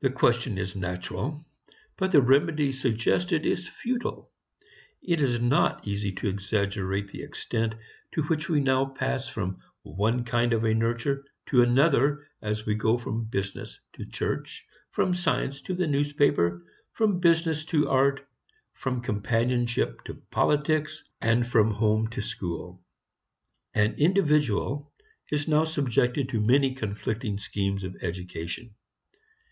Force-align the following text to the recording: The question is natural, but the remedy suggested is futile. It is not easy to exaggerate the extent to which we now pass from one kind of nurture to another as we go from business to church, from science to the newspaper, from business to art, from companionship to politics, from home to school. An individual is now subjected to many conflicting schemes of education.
The 0.00 0.10
question 0.10 0.58
is 0.58 0.76
natural, 0.76 1.46
but 1.96 2.12
the 2.12 2.20
remedy 2.20 2.72
suggested 2.72 3.46
is 3.46 3.66
futile. 3.66 4.30
It 5.00 5.22
is 5.22 5.40
not 5.40 5.88
easy 5.88 6.12
to 6.16 6.28
exaggerate 6.28 7.08
the 7.08 7.22
extent 7.22 7.74
to 8.12 8.20
which 8.24 8.46
we 8.50 8.60
now 8.60 8.84
pass 8.84 9.28
from 9.28 9.60
one 9.82 10.26
kind 10.26 10.52
of 10.52 10.62
nurture 10.64 11.24
to 11.46 11.62
another 11.62 12.26
as 12.42 12.66
we 12.66 12.74
go 12.74 12.98
from 12.98 13.24
business 13.24 13.80
to 13.94 14.04
church, 14.04 14.66
from 14.90 15.14
science 15.14 15.62
to 15.62 15.74
the 15.74 15.86
newspaper, 15.86 16.66
from 16.92 17.18
business 17.18 17.64
to 17.66 17.88
art, 17.88 18.28
from 18.74 19.00
companionship 19.00 20.04
to 20.04 20.16
politics, 20.30 21.02
from 21.48 21.70
home 21.70 22.08
to 22.08 22.20
school. 22.20 22.84
An 23.72 23.94
individual 23.94 24.92
is 25.32 25.48
now 25.48 25.64
subjected 25.64 26.28
to 26.28 26.42
many 26.42 26.74
conflicting 26.74 27.38
schemes 27.38 27.84
of 27.84 27.96
education. 28.02 28.74